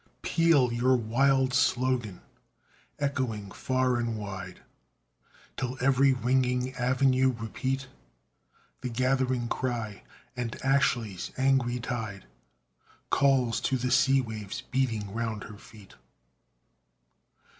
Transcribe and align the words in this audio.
Peal 0.23 0.73
your 0.73 0.95
wild 0.95 1.53
slogan, 1.53 2.21
echoing 2.97 3.51
far 3.51 3.97
and 3.97 4.17
wide, 4.17 4.61
Till 5.57 5.77
every 5.79 6.11
ringing 6.11 6.73
avenue 6.73 7.31
repeat 7.33 7.85
The 8.81 8.89
gathering 8.89 9.47
cry, 9.47 10.01
and 10.35 10.59
Ashley's 10.63 11.29
angry 11.37 11.79
tide 11.79 12.25
Calls 13.11 13.59
to 13.61 13.77
the 13.77 13.91
sea 13.91 14.21
waves 14.21 14.63
beating 14.71 15.13
round 15.13 15.43
her 15.43 15.57
feet. 15.59 15.93